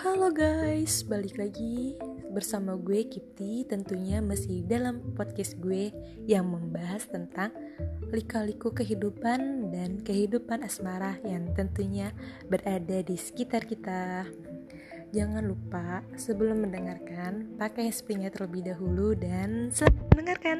Halo 0.00 0.32
guys, 0.32 1.04
balik 1.04 1.36
lagi 1.36 1.92
bersama 2.32 2.72
gue 2.72 3.04
Kipti. 3.04 3.68
Tentunya 3.68 4.24
masih 4.24 4.64
dalam 4.64 5.12
podcast 5.12 5.60
gue 5.60 5.92
yang 6.24 6.48
membahas 6.48 7.04
tentang 7.04 7.52
lika-liku 8.08 8.72
kehidupan 8.72 9.68
dan 9.68 10.00
kehidupan 10.00 10.64
asmara 10.64 11.20
yang 11.28 11.52
tentunya 11.52 12.16
berada 12.48 13.04
di 13.04 13.12
sekitar 13.12 13.68
kita. 13.68 14.24
Jangan 15.12 15.44
lupa 15.44 16.00
sebelum 16.16 16.64
mendengarkan 16.64 17.60
pakai 17.60 17.92
springnya 17.92 18.32
terlebih 18.32 18.72
dahulu 18.72 19.12
dan 19.12 19.68
selamat 19.68 20.16
mendengarkan. 20.16 20.58